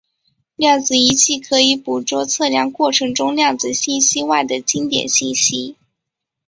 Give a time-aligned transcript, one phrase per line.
[0.55, 5.77] 量子仪器可以捕捉测量过程中量子信息外的经典信息。